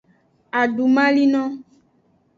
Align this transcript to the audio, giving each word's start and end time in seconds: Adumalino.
Adumalino. 0.61 1.43